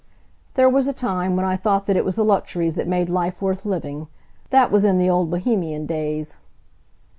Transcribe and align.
There 0.55 0.67
was 0.67 0.87
a 0.87 0.93
time 0.93 1.35
when 1.35 1.45
I 1.45 1.55
thought 1.55 1.85
that 1.85 1.95
it 1.95 2.03
was 2.03 2.15
the 2.15 2.25
luxuries 2.25 2.73
that 2.73 2.87
made 2.87 3.07
life 3.07 3.39
worth 3.39 3.67
living. 3.67 4.07
That 4.49 4.71
was 4.71 4.83
in 4.83 4.97
the 4.97 5.11
old 5.11 5.29
Bohemian 5.29 5.85
days. 5.85 6.37